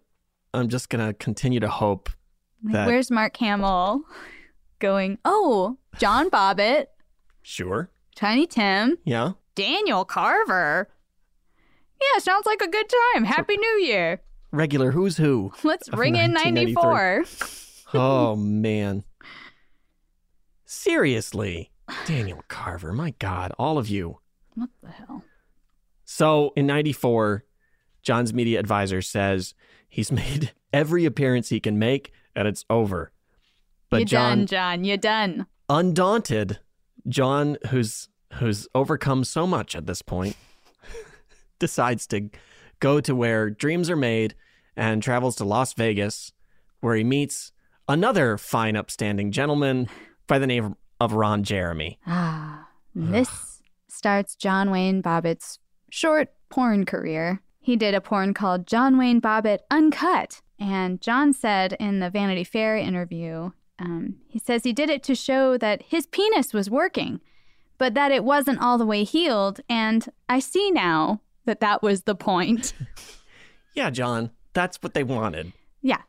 [0.55, 2.11] I'm just gonna continue to hope
[2.65, 4.03] that where's Mark Hamill
[4.79, 6.87] going, oh, John Bobbitt,
[7.43, 7.91] sure.
[8.15, 9.33] Tiny Tim, Yeah.
[9.55, 10.89] Daniel Carver.
[12.01, 13.25] Yeah, sounds like a good time.
[13.25, 14.21] Happy New Year.
[14.53, 15.53] Regular who's who.
[15.65, 17.25] Let's ring in 94.
[17.95, 19.05] oh man.
[20.65, 21.71] Seriously.
[22.07, 24.19] Daniel Carver, my God, all of you.
[24.55, 25.25] What the hell?
[26.05, 27.45] So in 94,
[28.03, 29.55] John's media advisor says
[29.89, 33.13] he's made every appearance he can make and it's over.
[33.91, 34.85] But you John, done, John.
[34.85, 35.47] You're done.
[35.69, 36.59] undaunted,
[37.09, 40.37] John, who's who's overcome so much at this point,
[41.59, 42.29] decides to
[42.81, 44.35] go to where dreams are made
[44.77, 46.33] and travels to Las Vegas,
[46.81, 47.53] where he meets
[47.89, 49.89] another fine, upstanding gentleman
[50.27, 51.99] by the name of Ron Jeremy.
[52.07, 55.59] Ah, this starts John Wayne Bobbitt's
[55.91, 57.41] short porn career.
[57.61, 60.41] He did a porn called John Wayne Bobbitt Uncut.
[60.61, 65.15] And John said in the Vanity Fair interview, um, he says he did it to
[65.15, 67.21] show that his penis was working,
[67.79, 69.61] but that it wasn't all the way healed.
[69.69, 72.73] And I see now that that was the point.
[73.75, 75.53] Yeah, John, that's what they wanted.
[75.83, 76.03] yeah.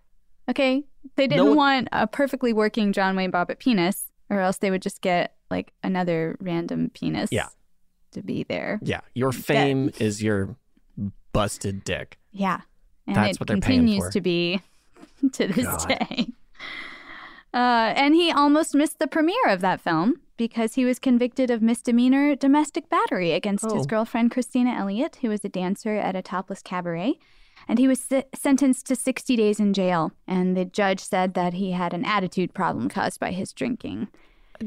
[0.50, 0.86] Okay.
[1.18, 4.82] They didn't one- want a perfectly working John Wayne Bobbitt penis, or else they would
[4.82, 7.30] just get like another random penis.
[7.32, 7.50] Yeah.
[8.14, 8.80] To be there.
[8.82, 10.56] Yeah, your fame is your
[11.32, 12.18] busted dick.
[12.32, 12.62] Yeah.
[13.10, 14.12] And That's it what they're paying continues for.
[14.12, 14.62] to be
[15.34, 15.88] to this God.
[15.88, 16.28] day.
[17.54, 21.62] Uh, and he almost missed the premiere of that film because he was convicted of
[21.62, 23.84] misdemeanor domestic battery against his Oh.
[23.86, 27.16] girlfriend, Christina Elliott, who was a dancer at a topless cabaret.
[27.68, 30.12] And he was se- sentenced to 60 days in jail.
[30.28, 34.08] And the judge said that he had an attitude problem caused by his drinking.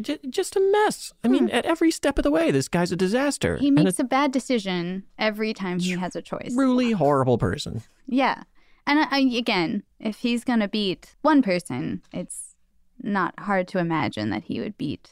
[0.00, 1.12] J- just a mess.
[1.22, 3.56] I mean, at every step of the way, this guy's a disaster.
[3.58, 6.54] He makes a bad decision every time he has a choice.
[6.54, 7.82] truly horrible person.
[8.06, 8.44] Yeah.
[8.86, 12.54] And I, I- again, if he's going to beat one person, it's
[13.02, 15.10] not hard to imagine that he would beat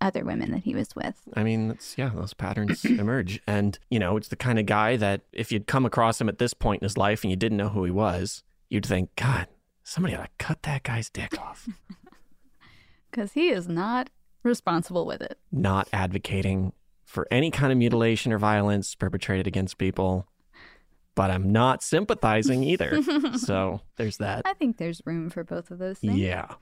[0.00, 1.14] other women that he was with.
[1.34, 3.40] I mean, it's, yeah, those patterns emerge.
[3.46, 6.38] And, you know, it's the kind of guy that if you'd come across him at
[6.38, 9.46] this point in his life and you didn't know who he was, you'd think, God,
[9.84, 11.68] somebody ought to cut that guy's dick off.
[13.12, 14.10] Because he is not
[14.42, 15.38] responsible with it.
[15.52, 16.72] Not advocating
[17.04, 20.26] for any kind of mutilation or violence perpetrated against people,
[21.14, 23.00] but I'm not sympathizing either.
[23.36, 24.42] so there's that.
[24.44, 26.18] I think there's room for both of those things.
[26.18, 26.54] Yeah.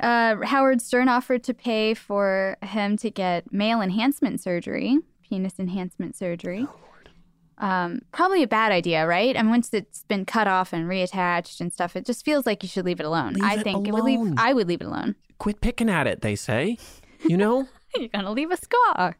[0.00, 6.14] Uh, Howard Stern offered to pay for him to get male enhancement surgery, penis enhancement
[6.14, 6.66] surgery.
[7.56, 9.34] Um, probably a bad idea, right?
[9.34, 12.68] And once it's been cut off and reattached and stuff, it just feels like you
[12.68, 13.32] should leave it alone.
[13.32, 14.34] Leave I it think it would leave.
[14.36, 15.16] I would leave it alone.
[15.38, 16.78] Quit picking at it, they say.
[17.26, 17.68] You know?
[17.96, 19.16] You're gonna leave a scar.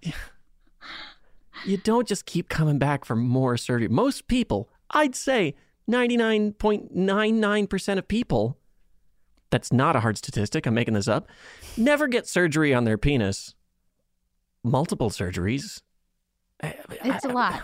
[1.65, 3.89] you don't just keep coming back for more surgery.
[3.89, 5.55] Most people, I'd say
[5.91, 8.59] 99.99% of people,
[9.51, 11.29] that's not a hard statistic, I'm making this up,
[11.77, 13.55] never get surgery on their penis.
[14.63, 15.81] Multiple surgeries.
[16.63, 16.73] Eh,
[17.05, 17.63] it's a lot.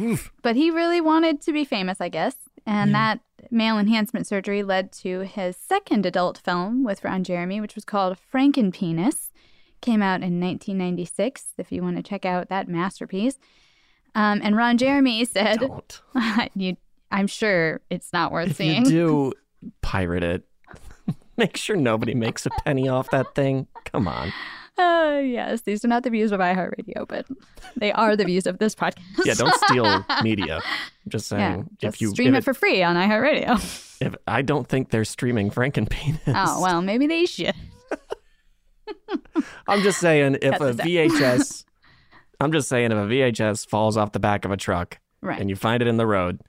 [0.00, 0.32] Oof.
[0.42, 2.34] But he really wanted to be famous, I guess.
[2.68, 7.74] And that male enhancement surgery led to his second adult film with Ron Jeremy, which
[7.74, 9.30] was called Frankenpenis.
[9.80, 13.38] Came out in 1996, if you want to check out that masterpiece.
[14.14, 15.58] Um, and Ron Jeremy said,
[16.54, 16.76] you,
[17.10, 18.84] I'm sure it's not worth If seeing.
[18.84, 19.32] you do
[19.80, 20.42] pirate it,
[21.36, 23.66] make sure nobody makes a penny off that thing.
[23.84, 24.32] Come on.
[24.78, 27.26] Uh, yes, these are not the views of iHeartRadio, but
[27.76, 29.02] they are the views of this podcast.
[29.24, 30.56] Yeah, don't steal media.
[30.64, 31.68] I'm just saying.
[31.80, 33.84] Yeah, if you stream if it for free on iHeartRadio.
[34.00, 36.20] If I don't think they're streaming Frankenpenis.
[36.28, 37.54] oh well, maybe they should.
[39.66, 40.72] I'm just saying if a.
[40.74, 41.64] VHS
[42.40, 45.40] I'm just saying if a VHS falls off the back of a truck Right.
[45.40, 46.40] and you find it in the road,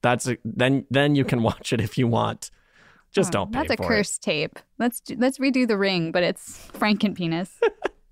[0.00, 2.50] that's a, then then you can watch it if you want.
[3.16, 4.58] Just Oh, don't pay That's a for cursed tape.
[4.78, 7.48] Let's do, let's redo the ring, but it's Frankenpenis.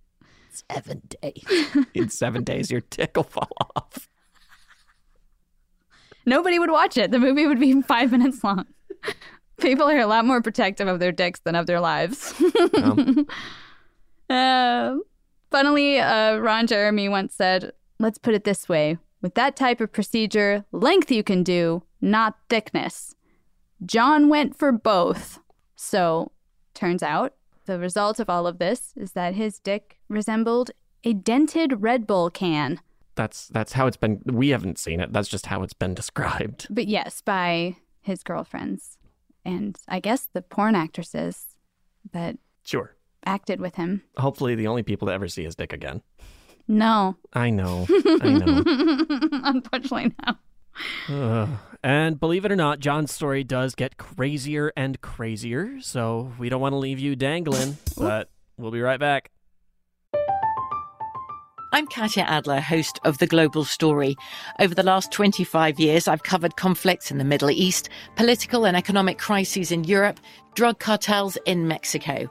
[0.71, 1.45] Seven days.
[1.95, 4.09] in 7 days your dick will fall off.
[6.25, 7.11] Nobody would watch it.
[7.11, 8.65] The movie would be five minutes long.
[9.61, 12.33] People are a lot more protective of their dicks than of their lives.
[14.31, 14.97] uh,
[15.51, 19.93] funnily, uh, Ron Jeremy once said, let's put it this way with that type of
[19.93, 23.14] procedure, length you can do, not thickness.
[23.85, 25.39] John went for both.
[25.77, 26.33] So,
[26.75, 27.35] turns out,
[27.67, 30.71] the result of all of this is that his dick resembled
[31.05, 32.81] a dented Red Bull can.
[33.17, 35.13] That's that's how it's been we haven't seen it.
[35.13, 36.67] That's just how it's been described.
[36.71, 38.99] But yes, by his girlfriends
[39.45, 41.47] and I guess the porn actresses
[42.13, 42.97] that Sure.
[43.27, 44.03] acted with him.
[44.17, 46.03] Hopefully the only people to ever see his dick again.
[46.67, 47.17] No.
[47.35, 47.87] I know.
[48.23, 48.63] I know.
[49.45, 50.35] Unfortunately, no.
[51.09, 51.49] Ugh.
[51.83, 55.81] and believe it or not, John's story does get crazier and crazier.
[55.81, 59.31] So we don't want to leave you dangling, but we'll be right back.
[61.75, 64.15] I'm Katya Adler, host of The Global Story.
[64.61, 69.19] Over the last 25 years, I've covered conflicts in the Middle East, political and economic
[69.19, 70.21] crises in Europe,
[70.55, 72.31] drug cartels in Mexico.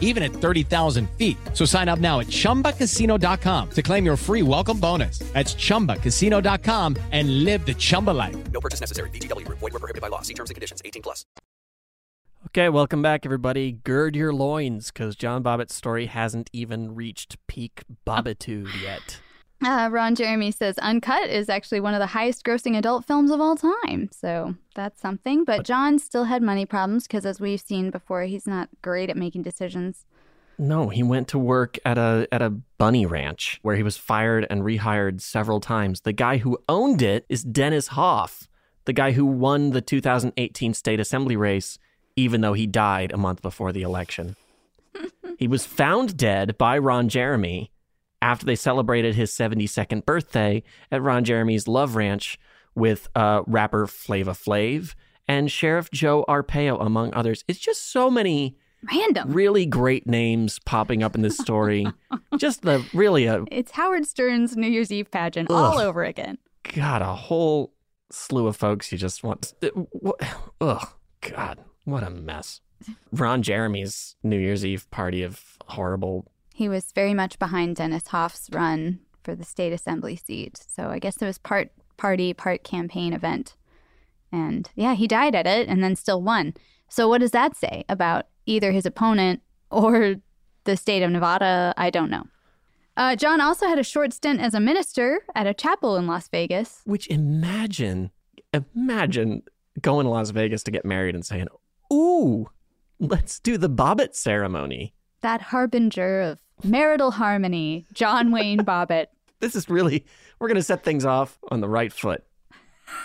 [0.00, 1.36] even at 30,000 feet.
[1.52, 5.20] So sign up now at chumbacasino.com to claim your free welcome bonus.
[5.34, 8.36] That's chumbacasino.com and live the Chumba life.
[8.50, 9.10] No purchase necessary.
[9.10, 9.58] VGW Group.
[9.60, 10.22] Void were prohibited by law.
[10.22, 10.82] See terms and conditions.
[10.84, 11.24] 18 plus.
[12.46, 13.72] Okay, welcome back, everybody.
[13.72, 19.18] Gird your loins, because John Bobbitt's story hasn't even reached peak Bobbitude yet.
[19.64, 23.40] Uh, Ron Jeremy says Uncut is actually one of the highest grossing adult films of
[23.40, 24.10] all time.
[24.12, 25.44] So that's something.
[25.44, 29.16] But John still had money problems because, as we've seen before, he's not great at
[29.16, 30.04] making decisions.
[30.58, 34.46] No, he went to work at a at a bunny ranch where he was fired
[34.48, 36.02] and rehired several times.
[36.02, 38.48] The guy who owned it is Dennis Hof,
[38.84, 41.78] the guy who won the 2018 state assembly race,
[42.14, 44.36] even though he died a month before the election.
[45.38, 47.70] he was found dead by Ron Jeremy
[48.26, 50.60] after they celebrated his 72nd birthday
[50.90, 52.40] at Ron Jeremy's Love Ranch
[52.74, 54.96] with uh, rapper Flava Flav
[55.28, 57.44] and Sheriff Joe Arpaio, among others.
[57.46, 58.56] It's just so many
[58.92, 61.86] random, really great names popping up in this story.
[62.36, 66.38] just the really a It's Howard Stern's New Year's Eve pageant all over again.
[66.74, 67.74] God, a whole
[68.10, 69.54] slew of folks you just want.
[70.60, 70.88] Ugh,
[71.20, 72.60] God, what a mess.
[73.12, 76.26] Ron Jeremy's New Year's Eve party of horrible.
[76.56, 80.58] He was very much behind Dennis Hof's run for the state assembly seat.
[80.66, 83.56] So I guess it was part party, part campaign event.
[84.32, 86.54] And yeah, he died at it and then still won.
[86.88, 90.14] So what does that say about either his opponent or
[90.64, 91.74] the state of Nevada?
[91.76, 92.24] I don't know.
[92.96, 96.26] Uh, John also had a short stint as a minister at a chapel in Las
[96.28, 96.80] Vegas.
[96.86, 98.12] Which imagine,
[98.54, 99.42] imagine
[99.82, 101.48] going to Las Vegas to get married and saying,
[101.92, 102.48] "Ooh,
[102.98, 109.06] let's do the Bobbitt ceremony." That harbinger of marital harmony, John Wayne Bobbitt.
[109.38, 110.06] This is really
[110.38, 112.24] we're going to set things off on the right foot.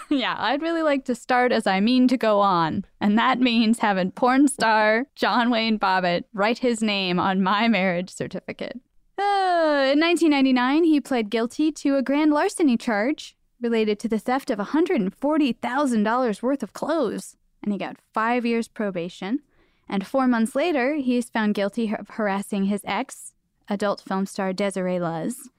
[0.10, 3.80] yeah, I'd really like to start as I mean to go on, and that means
[3.80, 8.80] having porn star John Wayne Bobbitt write his name on my marriage certificate.
[9.18, 14.50] Uh, in 1999, he pled guilty to a grand larceny charge related to the theft
[14.50, 19.40] of $140,000 worth of clothes, and he got five years probation.
[19.88, 23.31] And four months later, he is found guilty of harassing his ex,
[23.72, 25.50] adult film star Desiree Luz.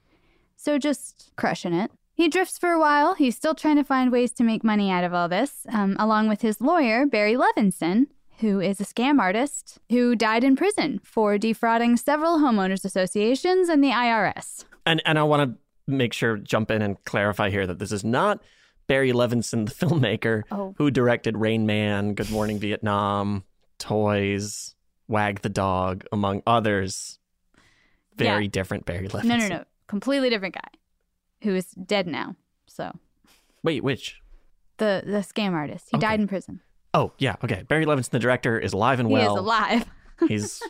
[0.55, 1.91] So just crushing it.
[2.13, 3.15] He drifts for a while.
[3.15, 6.29] He's still trying to find ways to make money out of all this, um, along
[6.29, 8.05] with his lawyer, Barry Levinson,
[8.39, 13.83] who is a scam artist who died in prison for defrauding several homeowners associations and
[13.83, 14.65] the IRS.
[14.85, 15.57] And and I want to
[15.91, 18.41] make sure jump in and clarify here that this is not
[18.87, 20.75] Barry Levinson, the filmmaker Oh.
[20.77, 23.43] who directed Rain Man, Good Morning Vietnam,
[23.79, 24.75] Toys,
[25.07, 27.17] Wag the Dog, among others.
[28.17, 28.49] Very Yeah.
[28.51, 29.25] different Barry Levinson.
[29.25, 29.63] No, no, no.
[29.87, 30.69] Completely different guy
[31.43, 32.35] who is dead now.
[32.67, 32.91] So
[33.63, 34.19] Wait, which?
[34.77, 35.87] the the scam artist.
[35.91, 36.61] He died in prison.
[36.93, 37.63] Oh, yeah, okay.
[37.67, 39.21] Barry Levinson, the director, is alive and well.
[39.21, 39.85] he is alive.
[40.27, 40.61] He's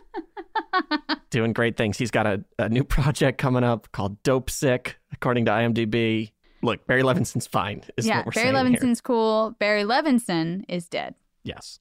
[1.29, 1.97] doing great things.
[1.97, 6.31] He's got a, a new project coming up called Dopesick, according to IMDb.
[6.61, 8.79] Look, Barry Levinson's fine, is yeah, what we're Barry saying here.
[8.79, 9.55] Levinson's cool.
[9.59, 11.15] Barry Levinson is dead.
[11.43, 11.79] Yes.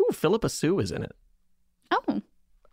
[0.00, 1.12] Ooh, Phillipa Soo is in it.
[1.90, 2.22] Oh,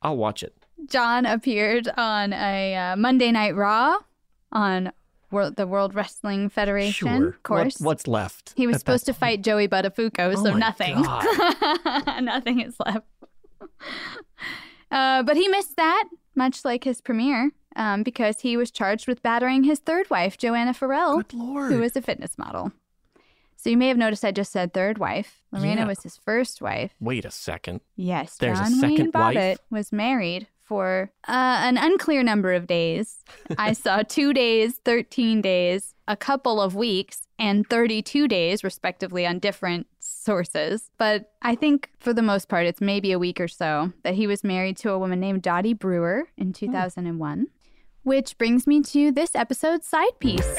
[0.01, 0.55] I'll watch it.
[0.87, 3.97] John appeared on a uh, Monday Night Raw
[4.51, 4.91] on
[5.31, 7.07] World, the World Wrestling Federation.
[7.07, 7.27] Sure.
[7.29, 7.79] Of course.
[7.79, 8.53] What, what's left?
[8.55, 11.01] He was supposed to fight Joey Buttafuoco, Oh so nothing.
[12.25, 13.05] nothing is left.
[14.91, 19.21] Uh, but he missed that, much like his premiere, um, because he was charged with
[19.21, 22.71] battering his third wife, Joanna Farrell, who is a fitness model.
[23.55, 25.43] So you may have noticed I just said third wife.
[25.51, 25.87] Lorena Yeah.
[25.87, 26.95] was his first wife.
[26.99, 27.81] Wait a second.
[27.95, 29.57] Yes, There's John a second Wayne Bobbitt wife.
[29.69, 33.25] was married for uh, an unclear number of days.
[33.57, 39.39] I saw two days, 13 days, a couple of weeks, and 32 days, respectively, on
[39.39, 40.91] different sources.
[40.99, 44.27] But I think for the most part, it's maybe a week or so that he
[44.27, 47.47] was married to a woman named Dottie Brewer in 2001.
[48.03, 50.55] Which brings me to this episode's side piece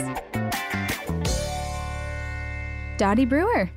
[2.98, 3.70] Dottie Brewer.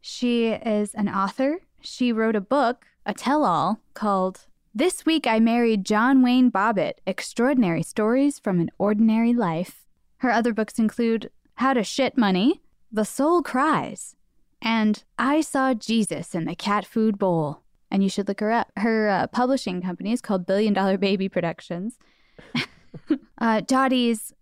[0.00, 1.58] She is an author.
[1.80, 7.00] She wrote a book, a tell all, called This Week I Married John Wayne Bobbitt
[7.04, 9.84] Extraordinary Stories from an Ordinary Life.
[10.18, 12.60] Her other books include How to Shit Money,
[12.92, 14.14] The Soul Cries,
[14.62, 17.62] and I Saw Jesus in the Cat Food Bowl.
[17.90, 18.70] And you should look her up.
[18.76, 21.98] Her uh, publishing company is called Billion Dollar Baby Productions.
[23.38, 24.32] uh, Dottie's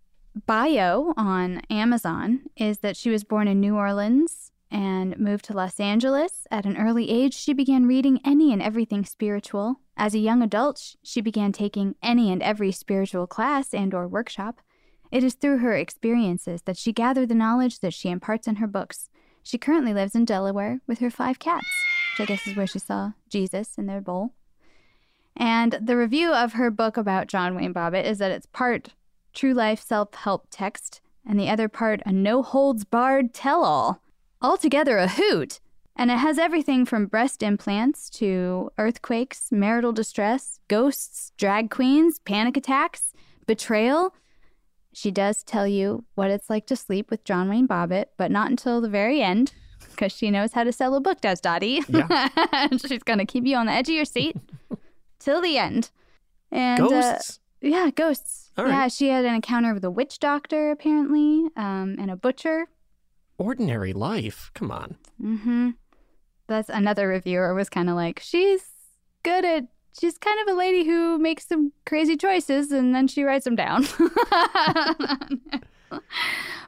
[0.46, 5.80] bio on Amazon is that she was born in New Orleans and moved to Los
[5.80, 6.46] Angeles.
[6.50, 9.80] At an early age, she began reading any and everything spiritual.
[9.96, 14.60] As a young adult, she began taking any and every spiritual class and or workshop.
[15.10, 18.66] It is through her experiences that she gathered the knowledge that she imparts in her
[18.66, 19.08] books.
[19.42, 21.66] She currently lives in Delaware with her five cats,
[22.18, 24.34] which I guess is where she saw Jesus in their bowl.
[25.34, 28.94] And the review of her book about John Wayne Bobbitt is that it's part
[29.32, 34.02] true life self help text and the other part a no holds barred tell all.
[34.40, 35.60] Altogether a hoot.
[35.96, 42.56] And it has everything from breast implants to earthquakes, marital distress, ghosts, drag queens, panic
[42.56, 43.12] attacks,
[43.46, 44.14] betrayal.
[44.92, 48.48] She does tell you what it's like to sleep with John Wayne Bobbitt, but not
[48.48, 49.52] until the very end,
[49.90, 51.82] because she knows how to sell a book, does Dottie.
[51.88, 52.28] Yeah.
[52.86, 54.36] She's going to keep you on the edge of your seat
[55.18, 55.90] till the end.
[56.52, 57.40] And uh, Ghosts?
[57.60, 58.50] yeah, ghosts.
[58.56, 58.68] Right.
[58.68, 62.66] Yeah, she had an encounter with a witch doctor, apparently, um, and a butcher.
[63.38, 64.50] Ordinary life.
[64.54, 64.96] Come on.
[65.22, 65.70] Mm-hmm.
[66.48, 68.70] That's another reviewer was kind of like, she's
[69.22, 69.64] good at,
[69.98, 73.54] she's kind of a lady who makes some crazy choices and then she writes them
[73.54, 73.86] down.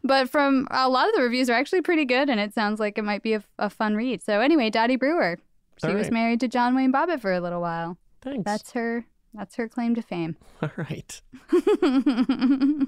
[0.04, 2.98] but from a lot of the reviews are actually pretty good and it sounds like
[2.98, 4.22] it might be a, a fun read.
[4.22, 5.38] So anyway, Dottie Brewer,
[5.80, 7.96] she All was married to John Wayne Bobbitt for a little while.
[8.20, 8.44] Thanks.
[8.44, 10.36] That's her, that's her claim to fame.
[10.62, 11.22] All right.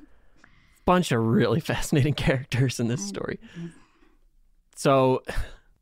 [0.84, 3.38] Bunch of really fascinating characters in this story.
[4.76, 5.22] So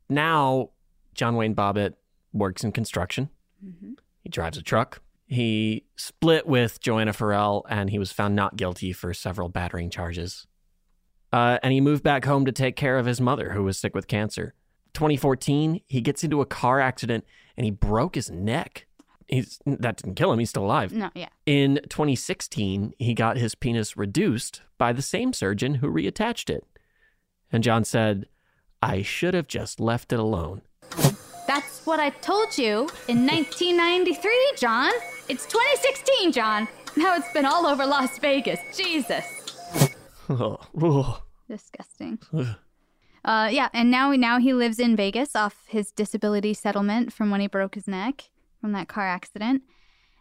[0.09, 0.69] now
[1.15, 1.93] John Wayne Bobbitt
[2.33, 3.29] works in construction.
[4.21, 5.01] He drives a truck.
[5.27, 10.45] He split with Joanna Farrell and he was found not guilty for several battering charges.
[11.31, 13.95] Uh, and he moved back home to take care of his mother, who was sick
[13.95, 14.53] with cancer.
[14.93, 17.23] 2014, he gets into a car accident
[17.55, 18.87] and he broke his neck.
[19.31, 20.91] He's, that didn't kill him, he's still alive.
[20.91, 21.29] No, yeah.
[21.45, 26.65] In 2016, he got his penis reduced by the same surgeon who reattached it.
[27.51, 28.27] And John said,
[28.81, 30.61] I should have just left it alone.
[31.47, 34.91] That's what I told you in 1993, John.
[35.29, 36.67] It's 2016, John.
[36.97, 38.59] Now it's been all over Las Vegas.
[38.75, 39.25] Jesus.
[40.29, 42.17] Oh, Disgusting.
[43.25, 47.41] Uh, yeah, and now now he lives in Vegas off his disability settlement from when
[47.41, 48.29] he broke his neck
[48.61, 49.63] from that car accident.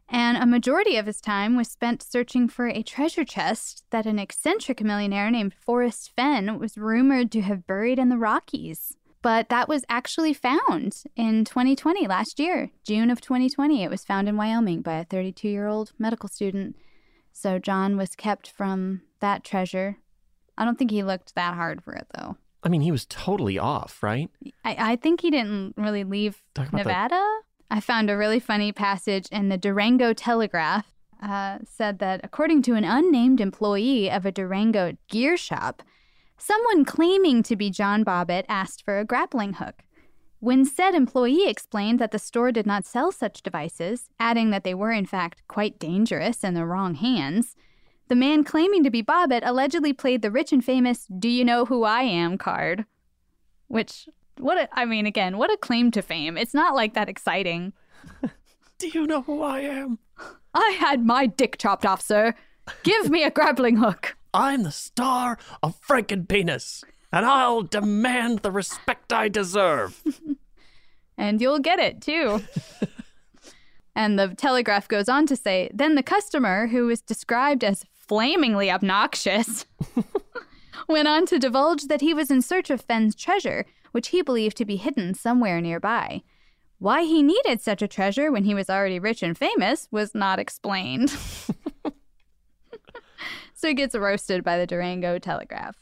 [0.09, 4.19] And a majority of his time was spent searching for a treasure chest that an
[4.19, 8.97] eccentric millionaire named Forrest Fenn was rumored to have buried in the Rockies.
[9.23, 13.85] But that was actually found in 2020, last year, June of 2020.
[13.85, 16.75] It was found in Wyoming by a 32 year old medical student.
[17.33, 19.99] So John was kept from that treasure.
[20.59, 22.37] I don't think he looked that hard for it, though.
[22.63, 24.29] I mean, he was totally off, right?
[24.65, 27.25] I, I think he didn't really leave Nevada.
[27.71, 30.87] I found a really funny passage in the Durango Telegraph.
[31.23, 35.83] Uh, said that according to an unnamed employee of a Durango gear shop,
[36.39, 39.83] someone claiming to be John Bobbitt asked for a grappling hook.
[40.39, 44.73] When said employee explained that the store did not sell such devices, adding that they
[44.73, 47.55] were in fact quite dangerous in the wrong hands,
[48.09, 51.67] the man claiming to be Bobbitt allegedly played the rich and famous "Do you know
[51.67, 52.87] who I am?" card.
[53.69, 54.09] Which,
[54.39, 56.37] what a, I mean, again, what a claim to fame.
[56.37, 57.73] It's not like that exciting.
[58.79, 59.99] Do you know who I am?
[60.55, 62.35] I had my dick chopped off, sir.
[62.83, 64.17] Give me a grappling hook.
[64.33, 70.03] I'm the star of Frankenpenis, and I'll demand the respect I deserve.
[71.19, 72.41] And you'll get it, too.
[73.95, 78.71] And the Telegraph goes on to say then the customer, who was described as flamingly
[78.71, 79.67] obnoxious,
[80.89, 84.57] went on to divulge that he was in search of Fenn's treasure, which he believed
[84.57, 86.23] to be hidden somewhere nearby.
[86.79, 90.39] Why he needed such a treasure when he was already rich and famous was not
[90.39, 91.11] explained.
[93.55, 95.77] so he gets roasted by the Durango Telegraph.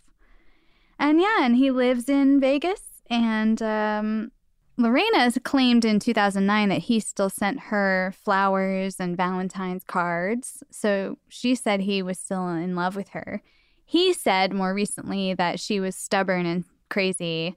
[0.99, 2.81] And yeah, and he lives in Vegas.
[3.09, 4.33] And um,
[4.77, 10.63] Lorena claimed in 2009 that he still sent her flowers and Valentine's cards.
[10.71, 13.43] So she said he was still in love with her.
[13.85, 17.57] He said more recently that she was stubborn and crazy.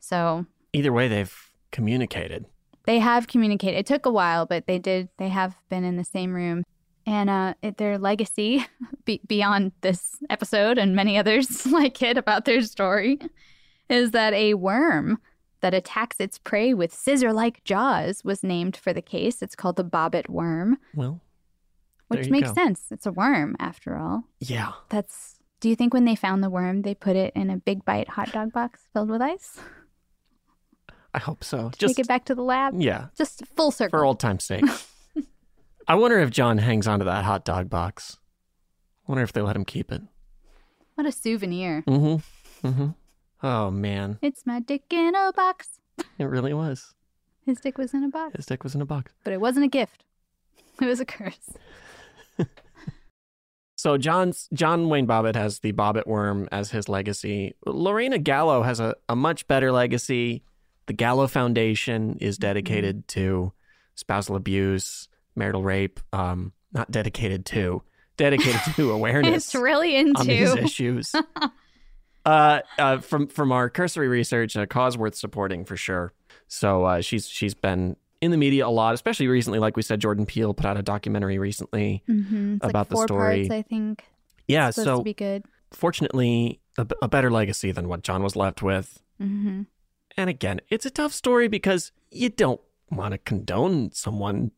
[0.00, 1.36] So Either way, they've
[1.72, 2.46] communicated.
[2.86, 3.76] they have communicated.
[3.78, 5.08] It took a while, but they did.
[5.18, 6.64] They have been in the same room,
[7.06, 8.66] and uh, it, their legacy
[9.04, 13.18] be- beyond this episode and many others like it about their story
[13.88, 15.18] is that a worm
[15.60, 19.42] that attacks its prey with scissor-like jaws was named for the case.
[19.42, 21.20] It's called the bobbit worm, Well,
[22.08, 22.54] which makes go.
[22.54, 22.86] sense.
[22.90, 24.24] It's a worm after all.
[24.38, 24.72] Yeah.
[24.88, 25.36] That's.
[25.60, 28.08] Do you think when they found the worm, they put it in a big bite
[28.08, 29.58] hot dog box filled with ice?
[31.12, 31.70] I hope so.
[31.76, 32.74] Just take it back to the lab.
[32.80, 33.06] Yeah.
[33.16, 33.98] Just full circle.
[33.98, 34.64] For old time's sake.
[35.88, 38.18] I wonder if John hangs onto that hot dog box.
[39.08, 40.02] I wonder if they let him keep it.
[40.94, 41.82] What a souvenir.
[41.86, 42.68] Mm-hmm.
[42.68, 42.88] Mm-hmm.
[43.42, 44.18] Oh man.
[44.22, 45.80] It's my dick in a box.
[46.18, 46.94] It really was.
[47.44, 48.36] His dick was in a box.
[48.36, 49.12] His dick was in a box.
[49.24, 50.04] But it wasn't a gift.
[50.80, 51.56] It was a curse.
[53.80, 57.54] So John's John Wayne Bobbitt has the Bobbitt worm as his legacy.
[57.64, 60.42] Lorena Gallo has a, a much better legacy.
[60.90, 63.52] The Gallo Foundation is dedicated to
[63.94, 66.00] spousal abuse, marital rape.
[66.12, 67.84] Um, not dedicated to,
[68.16, 69.44] dedicated to awareness.
[69.46, 71.14] It's really into these issues.
[72.26, 76.12] uh, uh, from from our cursory research, uh, cause worth supporting for sure.
[76.48, 79.60] So uh, she's she's been in the media a lot, especially recently.
[79.60, 82.56] Like we said, Jordan Peele put out a documentary recently Mhm.
[82.64, 83.48] About like the story.
[83.48, 84.04] parts, I think.
[84.48, 85.44] yeah, It's so to be good.
[85.70, 89.00] fortunately, a better legacy than what John was left with.
[89.22, 89.62] Mm-hmm.
[90.16, 94.50] And again, it's a tough story because you don't want to condone someone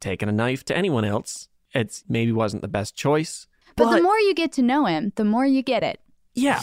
[0.00, 1.48] taking a knife to anyone else.
[1.72, 3.46] It's maybe wasn't the best choice.
[3.76, 6.00] But, the more you get to know him, the more you get it.
[6.34, 6.62] Yeah.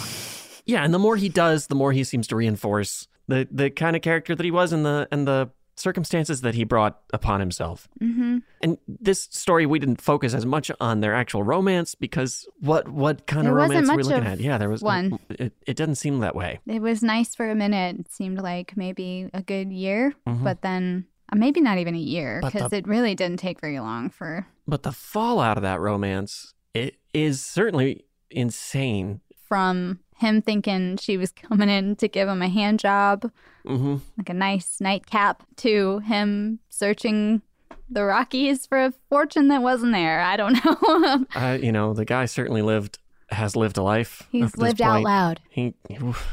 [0.65, 3.95] Yeah, and the more he does, the more he seems to reinforce the the kind
[3.95, 7.87] of character that he was in the and the circumstances that he brought upon himself.
[8.01, 8.39] Mm-hmm.
[8.61, 13.25] And this story we didn't focus as much on their actual romance because what what
[13.27, 14.39] kind There of romance are we looking at?
[14.39, 15.19] Yeah, there was one.
[15.29, 16.59] It, it doesn't seem that way.
[16.67, 17.97] It was nice for a minute.
[17.99, 20.43] It seemed like maybe a good year, Mhm.
[20.43, 24.09] but then uh, maybe not even a year because it really didn't take very long
[24.09, 29.21] for But the fallout of that romance it is certainly insane.
[29.47, 33.31] from him thinking she was coming in to give him a hand job,
[33.65, 37.41] hmm like a nice nightcap, to him searching
[37.89, 40.21] the Rockies for a fortune that wasn't there.
[40.21, 41.25] I don't know.
[41.35, 42.99] Uh, you know, the guy certainly lived
[43.29, 44.23] has lived a life.
[44.31, 45.39] He's up to this lived out loud.
[45.49, 45.73] He,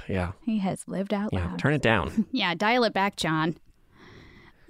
[0.08, 1.48] yeah, he has lived out yeah.
[1.48, 1.58] loud.
[1.58, 2.26] Turn it down.
[2.32, 3.56] Yeah, dial it back, John.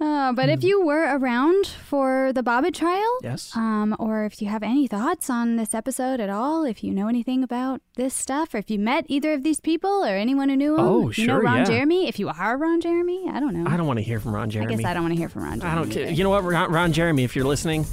[0.01, 0.51] Uh, but Hmm.
[0.51, 3.51] if you were around for the Bobbitt trial, Yes.
[3.55, 7.07] um, or if you have any thoughts on this episode at all, if you know
[7.07, 10.55] anything about this stuff, or if you met either of these people or anyone who
[10.55, 11.63] knew them, Oh, if you know sure, Ron yeah.
[11.65, 13.69] Jeremy, if you are Ron Jeremy, I don't know.
[13.69, 14.73] I don't want to hear from Ron Jeremy.
[14.73, 15.71] I guess I don't want to hear from Ron Jeremy.
[15.71, 16.03] I don't care.
[16.03, 16.11] either.
[16.13, 17.85] You know what, Ron, Ron Jeremy, if you're listening,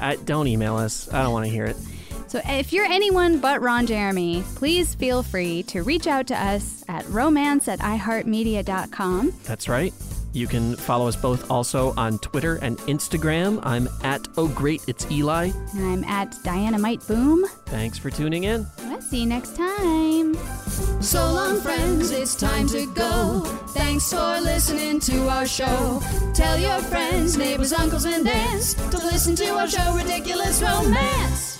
[0.00, 1.08] uh, don't email us.
[1.12, 1.76] I don't want to hear it.
[2.26, 6.82] So if you're anyone but Ron Jeremy, please feel free to reach out to us
[6.88, 9.32] at romance at iheartmedia.com.
[9.44, 9.92] That's right.
[10.34, 13.60] You can follow us both also on Twitter and Instagram.
[13.64, 15.50] I'm at Oh Great It's Eli.
[15.74, 17.44] And I'm at Dynamite Boom.
[17.66, 18.66] Thanks for tuning in.
[18.84, 20.34] I'll see you next time.
[21.02, 23.40] So long, friends, it's time to go.
[23.70, 26.00] Thanks for listening to our show.
[26.34, 31.58] Tell your friends, neighbors, uncles, and aunts to listen to our show, Ridiculous Romance.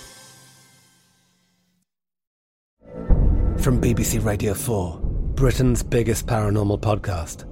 [3.59, 4.99] From BBC Radio 4,
[5.35, 7.52] Britain's biggest paranormal podcast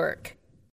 [0.00, 0.39] Work.